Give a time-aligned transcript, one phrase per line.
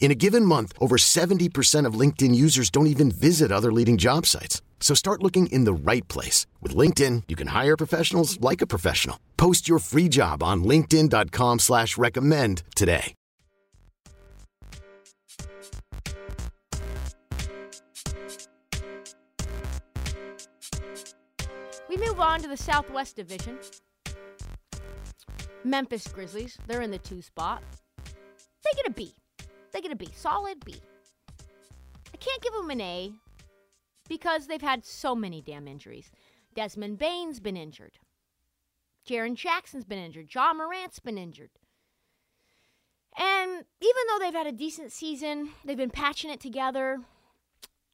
[0.00, 4.24] In a given month, over 70% of LinkedIn users don't even visit other leading job
[4.24, 4.62] sites.
[4.80, 6.46] So start looking in the right place.
[6.62, 9.18] With LinkedIn, you can hire professionals like a professional.
[9.36, 13.14] Post your free job on linkedin.com slash recommend today.
[21.88, 23.58] We move on to the Southwest Division.
[25.64, 27.62] Memphis Grizzlies, they're in the two spot.
[28.04, 29.14] They get a B.
[29.72, 30.08] They get a B.
[30.14, 30.74] Solid B.
[32.12, 33.12] I can't give them an A
[34.08, 36.10] because they've had so many damn injuries.
[36.54, 37.98] Desmond Bane's been injured.
[39.08, 40.34] Jaren Jackson's been injured.
[40.34, 41.50] Ja Morant's been injured.
[43.16, 47.00] And even though they've had a decent season, they've been patching it together.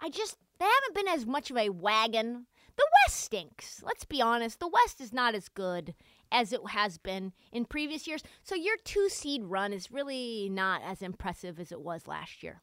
[0.00, 2.46] I just, they haven't been as much of a wagon.
[2.76, 3.82] The West stinks.
[3.84, 4.60] Let's be honest.
[4.60, 5.94] The West is not as good
[6.32, 8.22] as it has been in previous years.
[8.42, 12.62] So your two seed run is really not as impressive as it was last year.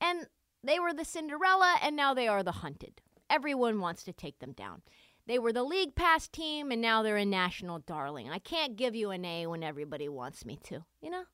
[0.00, 0.26] And
[0.64, 3.00] they were the Cinderella, and now they are the hunted.
[3.30, 4.82] Everyone wants to take them down.
[5.26, 8.28] They were the league pass team, and now they're a national darling.
[8.28, 11.24] I can't give you an A when everybody wants me to, you know?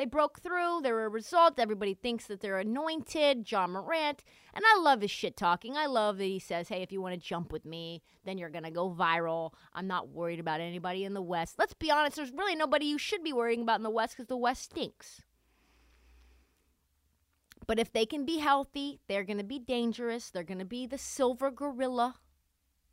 [0.00, 0.80] They broke through.
[0.80, 1.58] They're a result.
[1.58, 3.52] Everybody thinks that they're anointed.
[3.52, 4.24] Ja Morant.
[4.54, 5.76] And I love his shit talking.
[5.76, 8.48] I love that he says, hey, if you want to jump with me, then you're
[8.48, 9.52] going to go viral.
[9.74, 11.56] I'm not worried about anybody in the West.
[11.58, 14.28] Let's be honest, there's really nobody you should be worrying about in the West because
[14.28, 15.20] the West stinks.
[17.66, 20.30] But if they can be healthy, they're going to be dangerous.
[20.30, 22.14] They're going to be the silver gorilla,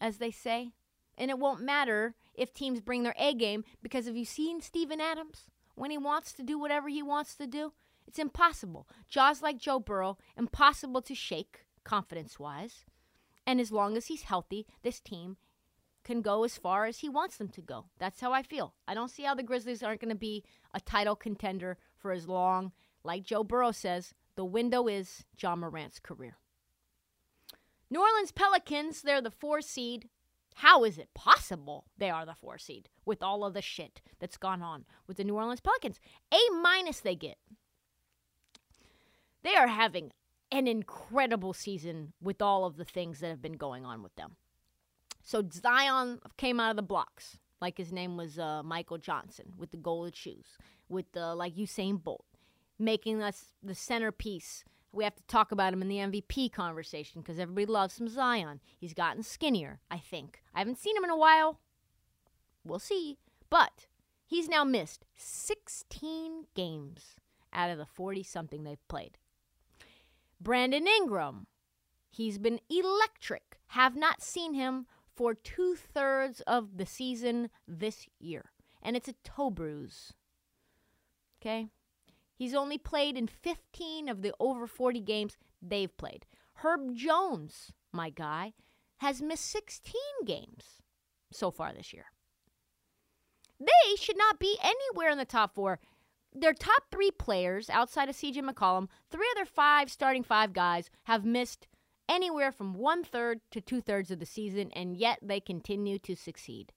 [0.02, 0.74] as they say.
[1.18, 5.00] And it won't matter if teams bring their A game because have you seen Steven
[5.00, 5.46] Adams?
[5.78, 7.72] When he wants to do whatever he wants to do,
[8.08, 8.88] it's impossible.
[9.08, 12.86] Ja's like Joe Burrow, impossible to shake confidence wise.
[13.46, 15.38] And as long as he's healthy, this team
[16.04, 17.86] can go as far as he wants them to go.
[18.00, 18.74] That's how I feel.
[18.88, 20.44] I don't see how the Grizzlies aren't going to be
[20.74, 22.72] a title contender for as long,
[23.04, 26.38] like Joe Burrow says, the window is Ja Morant's career.
[27.92, 30.10] New Orleans Pelicans, they're the four seed.
[30.62, 34.38] How is it possible they are the four seed with all of the shit that's
[34.38, 36.00] gone on with the New Orleans Pelicans?
[36.34, 37.38] A minus they get.
[39.44, 40.14] They are having
[40.52, 44.36] an incredible season with all of the things that have been going on with them.
[45.22, 49.70] So Zion came out of the blocks, like his name was uh, Michael Johnson, with
[49.70, 50.58] the golden shoes,
[50.90, 52.26] with the like Usain Bolt,
[52.80, 54.64] making us the centerpiece.
[54.92, 58.62] We have to talk about him in the MVP conversation because everybody loves some Zion.
[58.78, 60.42] He's gotten skinnier, I think.
[60.56, 61.60] I haven't seen him in a while.
[62.64, 63.18] We'll see.
[63.50, 63.88] But
[64.26, 67.16] he's now missed 16 games
[67.54, 69.18] out of the 40 something they've played.
[70.40, 71.48] Brandon Ingram,
[72.10, 73.58] he's been electric.
[73.72, 78.52] Have not seen him for two thirds of the season this year.
[78.82, 80.14] And it's a toe bruise.
[81.42, 81.68] Okay?
[82.38, 86.26] He's only played in 15 of the over 40 games they've played.
[86.62, 88.54] Herb Jones, my guy,
[88.98, 89.94] has missed 16
[90.24, 90.82] games
[91.32, 92.06] so far this year.
[93.60, 95.80] They should not be anywhere in the top four.
[96.32, 101.26] Their top three players outside of CJ McCollum, three other five starting five guys have
[101.26, 101.68] missed
[102.08, 106.16] anywhere from one third to two thirds of the season, and yet they continue to
[106.16, 106.72] succeed.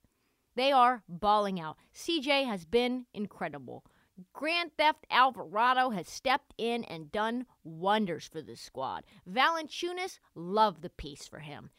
[0.55, 1.77] They are balling out.
[1.95, 3.85] CJ has been incredible.
[4.33, 9.03] Grand Theft Alvarado has stepped in and done wonders for the squad.
[9.29, 11.69] Valanciunas, love the piece for him.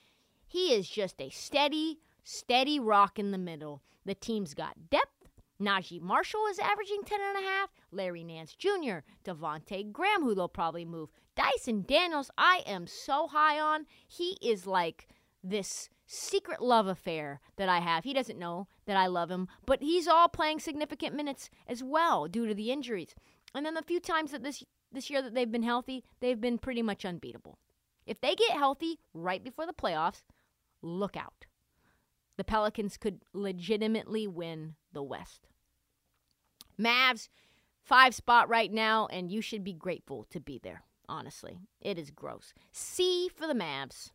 [0.47, 3.83] He is just a steady, steady rock in the middle.
[4.05, 5.29] The team's got depth.
[5.61, 7.71] Naji Marshall is averaging 10 and a half.
[7.91, 11.11] Larry Nance Jr., Devonte Graham, who they'll probably move.
[11.37, 13.87] Dyson Daniels, I am so high on.
[14.06, 15.09] He is like
[15.43, 18.04] this secret love affair that I have.
[18.04, 22.26] He doesn't know that I love him, but he's all playing significant minutes as well
[22.28, 23.14] due to the injuries.
[23.54, 26.58] And then the few times that this this year that they've been healthy, they've been
[26.58, 27.58] pretty much unbeatable.
[28.06, 30.22] If they get healthy right before the playoffs,
[30.82, 31.46] look out.
[32.37, 35.46] the Pelicans could legitimately win the West.
[36.78, 37.28] Mavs,
[37.84, 40.82] five spot right now, and you should be grateful to be there.
[41.08, 42.55] Honestly, it is gross.
[42.70, 44.10] C for the Mavs.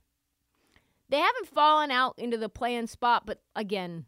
[1.09, 4.05] They haven't fallen out into the play-in spot, but again,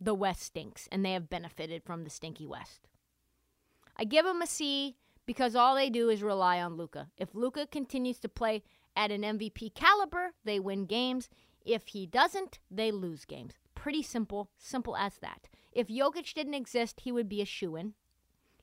[0.00, 2.88] the West stinks, and they have benefited from the stinky West.
[3.96, 4.96] I give them a C
[5.26, 7.08] because all they do is rely on Luka.
[7.16, 8.62] If Luka continues to play
[8.96, 11.28] at an MVP caliber, they win games.
[11.64, 13.54] If he doesn't, they lose games.
[13.74, 15.48] Pretty simple, simple as that.
[15.72, 17.94] If Jokic didn't exist, he would be a shoo in.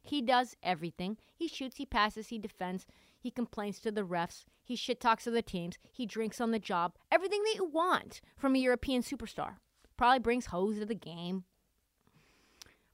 [0.03, 1.17] He does everything.
[1.35, 2.85] He shoots, he passes, he defends,
[3.19, 6.59] he complains to the refs, he shit talks to the teams, he drinks on the
[6.59, 6.93] job.
[7.11, 9.55] Everything that you want from a European superstar.
[9.97, 11.45] Probably brings hoes to the game.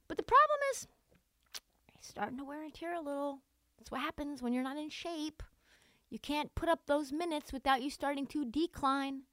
[0.07, 0.87] But the problem is,
[1.91, 3.39] he's starting to wear and tear a little.
[3.77, 5.43] That's what happens when you're not in shape.
[6.09, 9.23] You can't put up those minutes without you starting to decline.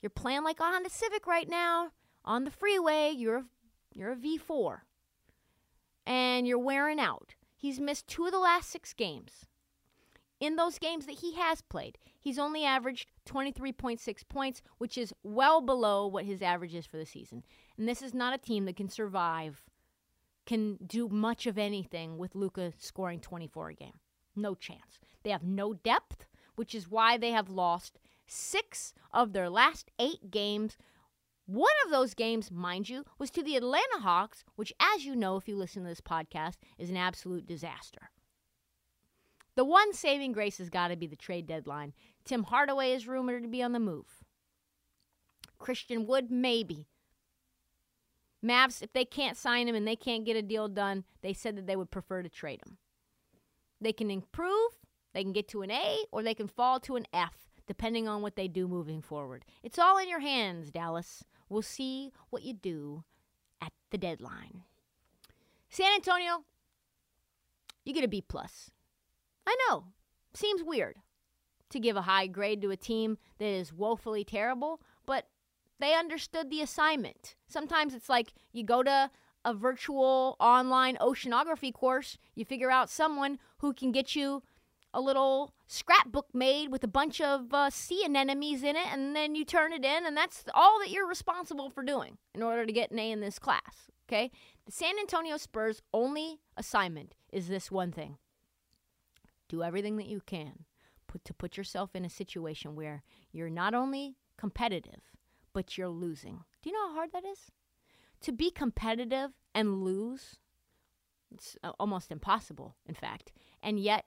[0.00, 1.90] You're playing like a Honda Civic right now
[2.24, 3.12] on the freeway.
[3.14, 3.44] You're a,
[3.92, 4.78] you're a V4.
[6.06, 7.34] And you're wearing out.
[7.58, 9.44] He's missed two of the last 6 games.
[10.40, 15.60] In those games that he has played, he's only averaged 23.6 points, which is well
[15.60, 17.42] below what his average is for the season.
[17.76, 19.64] And this is not a team that can survive,
[20.46, 23.98] can do much of anything with Luka scoring 24 a game.
[24.36, 25.00] No chance.
[25.24, 30.30] They have no depth, which is why they have lost six of their last eight
[30.30, 30.76] games.
[31.46, 35.36] One of those games, mind you, was to the Atlanta Hawks, which, as you know,
[35.36, 38.10] if you listen to this podcast, is an absolute disaster.
[39.58, 41.92] The one saving grace has got to be the trade deadline.
[42.24, 44.22] Tim Hardaway is rumored to be on the move.
[45.58, 46.86] Christian Wood, maybe.
[48.40, 51.56] Mavs, if they can't sign him and they can't get a deal done, they said
[51.56, 52.78] that they would prefer to trade him.
[53.80, 54.78] They can improve,
[55.12, 58.22] they can get to an A, or they can fall to an F, depending on
[58.22, 59.44] what they do moving forward.
[59.64, 61.24] It's all in your hands, Dallas.
[61.48, 63.02] We'll see what you do
[63.60, 64.62] at the deadline.
[65.68, 66.44] San Antonio,
[67.84, 68.70] you get a B plus.
[69.48, 69.84] I know.
[70.34, 70.96] Seems weird
[71.70, 75.24] to give a high grade to a team that is woefully terrible, but
[75.80, 77.34] they understood the assignment.
[77.46, 79.10] Sometimes it's like you go to
[79.46, 84.42] a virtual online oceanography course, you figure out someone who can get you
[84.92, 89.34] a little scrapbook made with a bunch of uh, sea anemones in it, and then
[89.34, 92.72] you turn it in, and that's all that you're responsible for doing in order to
[92.72, 93.88] get an A in this class.
[94.08, 94.30] Okay?
[94.66, 98.18] The San Antonio Spurs' only assignment is this one thing
[99.48, 100.64] do everything that you can
[101.06, 103.02] put, to put yourself in a situation where
[103.32, 105.00] you're not only competitive,
[105.52, 106.44] but you're losing.
[106.62, 107.50] Do you know how hard that is?
[108.22, 110.36] To be competitive and lose,
[111.32, 113.32] it's uh, almost impossible, in fact.
[113.62, 114.06] And yet,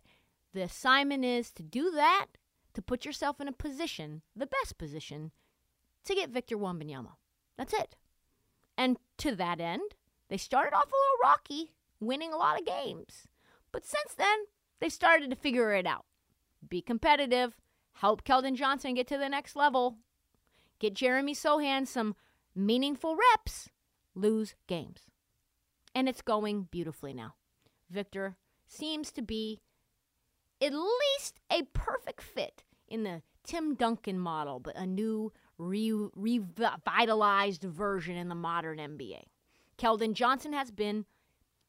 [0.53, 2.27] the assignment is to do that,
[2.73, 5.31] to put yourself in a position, the best position,
[6.05, 7.13] to get Victor Wembanyama.
[7.57, 7.95] That's it.
[8.77, 9.95] And to that end,
[10.29, 13.27] they started off a little rocky, winning a lot of games.
[13.71, 14.45] But since then,
[14.81, 16.05] they've started to figure it out.
[16.67, 17.55] Be competitive,
[17.93, 19.97] help Keldon Johnson get to the next level,
[20.79, 22.15] get Jeremy Sochan some
[22.53, 23.69] meaningful reps,
[24.13, 25.03] lose games.
[25.95, 27.35] And it's going beautifully now.
[27.89, 28.35] Victor
[28.67, 29.61] seems to be
[30.61, 37.63] at least a perfect fit in the Tim Duncan model, but a new re- revitalized
[37.63, 39.23] version in the modern NBA.
[39.77, 41.05] Keldon Johnson has been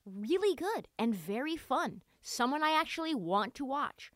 [0.05, 4.11] really good and very fun someone I actually want to watch,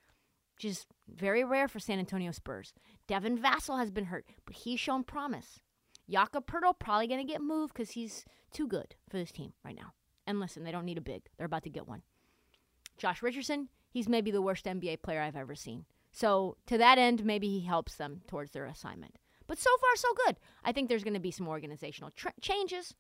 [0.57, 2.73] which is very rare for San Antonio Spurs.
[3.07, 5.61] Devin Vassell has been hurt, but he's shown promise.
[6.09, 9.77] Jakob Poeltl probably going to get moved because he's too good for this team right
[9.77, 9.93] now.
[10.27, 11.23] And listen, they don't need a big.
[11.37, 12.03] They're about to get one.
[12.97, 15.85] Josh Richardson, he's maybe the worst NBA player I've ever seen.
[16.13, 19.19] So to that end, maybe he helps them towards their assignment.
[19.47, 20.37] But so far, so good.
[20.65, 22.95] I think there's going to be some organizational changes.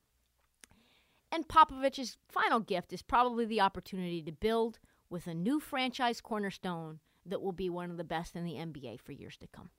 [1.33, 4.79] And Popovich's final gift is probably the opportunity to build
[5.11, 9.01] with a new franchise cornerstone that will be one of the best in the NBA
[9.01, 9.71] for years to come.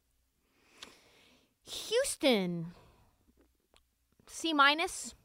[1.66, 2.68] Houston,
[4.28, 5.16] C minus,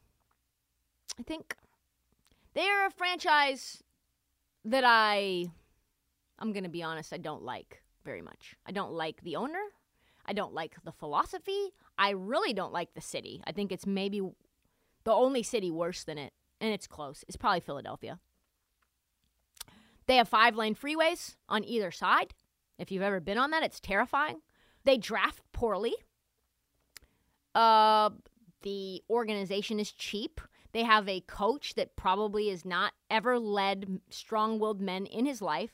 [1.19, 1.55] I think.
[2.53, 3.81] They're a franchise
[4.65, 5.47] that I,
[6.39, 8.55] I'm going to be honest, I don't like very much.
[8.65, 9.63] I don't like the owner.
[10.25, 11.73] I don't like the philosophy.
[11.97, 13.41] I really don't like the city.
[13.45, 14.21] I think it's maybe
[15.03, 17.23] the only city worse than it, and it's close.
[17.27, 18.19] It's probably Philadelphia.
[20.05, 22.33] They have five lane freeways on either side.
[22.77, 24.41] If you've ever been on that, it's terrifying.
[24.83, 25.93] They draft poorly.
[27.55, 28.09] Uh,
[28.63, 30.41] the organization is cheap.
[30.71, 35.41] They have a coach that probably has not ever led strong willed men in his
[35.41, 35.71] life.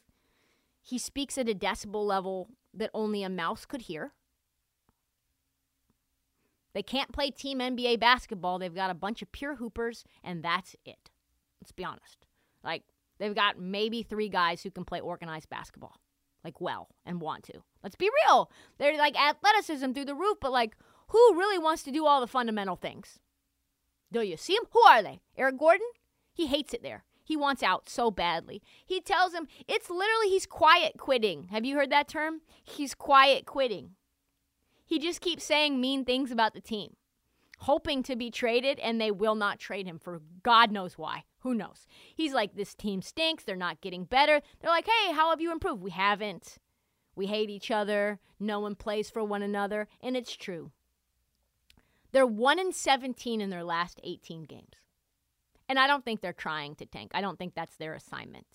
[0.81, 4.13] He speaks at a decibel level that only a mouse could hear.
[6.73, 8.59] They can't play team NBA basketball.
[8.59, 11.09] They've got a bunch of pure hoopers, and that's it.
[11.61, 12.25] Let's be honest.
[12.63, 12.83] Like,
[13.19, 15.99] they've got maybe three guys who can play organized basketball,
[16.43, 17.61] like, well, and want to.
[17.83, 18.51] Let's be real.
[18.77, 20.75] They're like athleticism through the roof, but like,
[21.09, 23.19] who really wants to do all the fundamental things?
[24.11, 24.63] Do you see him?
[24.71, 25.19] Who are they?
[25.37, 25.87] Eric Gordon?
[26.33, 27.03] He hates it there.
[27.23, 28.61] He wants out so badly.
[28.83, 31.49] He tells him it's literally he's quiet quitting.
[31.51, 32.41] Have you heard that term?
[32.63, 33.91] He's quiet quitting.
[34.83, 36.95] He just keeps saying mean things about the team,
[37.59, 41.25] hoping to be traded, and they will not trade him for God knows why.
[41.41, 41.87] Who knows?
[42.15, 43.43] He's like, this team stinks.
[43.43, 44.41] They're not getting better.
[44.59, 45.81] They're like, hey, how have you improved?
[45.81, 46.57] We haven't.
[47.15, 48.19] We hate each other.
[48.39, 49.87] No one plays for one another.
[50.01, 50.71] And it's true.
[52.11, 54.75] They're 1 in 17 in their last 18 games.
[55.67, 57.11] And I don't think they're trying to tank.
[57.13, 58.47] I don't think that's their assignment.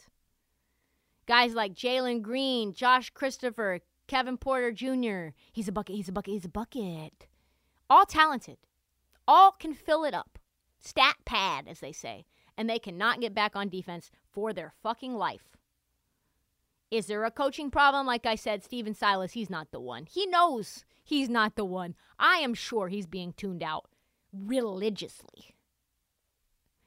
[1.26, 5.28] Guys like Jalen Green, Josh Christopher, Kevin Porter Jr.
[5.52, 7.28] He's a bucket, he's a bucket, he's a bucket.
[7.88, 8.58] All talented.
[9.26, 10.38] All can fill it up.
[10.80, 12.26] Stat pad, as they say.
[12.56, 15.56] And they cannot get back on defense for their fucking life.
[16.90, 18.06] Is there a coaching problem?
[18.06, 20.06] Like I said, Stephen Silas, he's not the one.
[20.06, 21.96] He knows he's not the one.
[22.18, 23.86] I am sure he's being tuned out
[24.32, 25.54] religiously.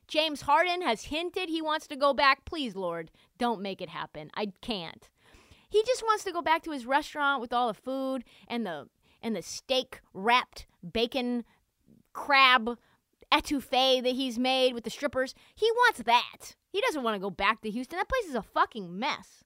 [0.07, 2.45] James Harden has hinted he wants to go back.
[2.45, 4.31] Please, Lord, don't make it happen.
[4.33, 5.09] I can't.
[5.69, 8.87] He just wants to go back to his restaurant with all the food and the
[9.21, 11.43] and the steak wrapped bacon
[12.13, 12.77] crab
[13.33, 15.35] etouffee that he's made with the strippers.
[15.55, 16.55] He wants that.
[16.71, 17.97] He doesn't want to go back to Houston.
[17.97, 19.43] That place is a fucking mess.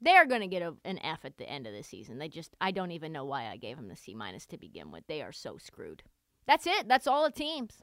[0.00, 2.18] They're going to get a, an F at the end of the season.
[2.18, 4.90] They just I don't even know why I gave them the C minus to begin
[4.90, 5.06] with.
[5.06, 6.02] They are so screwed.
[6.46, 6.88] That's it.
[6.88, 7.82] That's all the teams.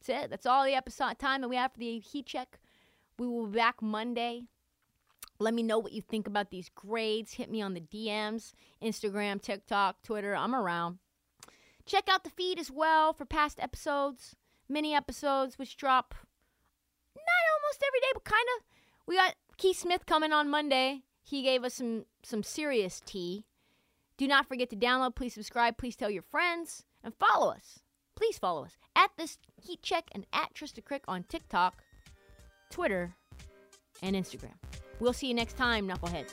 [0.00, 0.30] That's it.
[0.30, 2.58] That's all the episode time that we have for the heat check.
[3.18, 4.42] We will be back Monday.
[5.40, 7.34] Let me know what you think about these grades.
[7.34, 10.34] Hit me on the DMs, Instagram, TikTok, Twitter.
[10.34, 10.98] I'm around.
[11.88, 14.36] Check out the feed as well for past episodes,
[14.68, 16.14] mini episodes, which drop
[17.16, 18.64] not almost every day, but kind of.
[19.06, 21.04] We got Keith Smith coming on Monday.
[21.24, 23.46] He gave us some some serious tea.
[24.18, 27.78] Do not forget to download, please subscribe, please tell your friends, and follow us.
[28.16, 31.82] Please follow us at this heat check and at Trista Crick on TikTok,
[32.70, 33.14] Twitter,
[34.02, 34.58] and Instagram.
[35.00, 36.32] We'll see you next time, knuckleheads.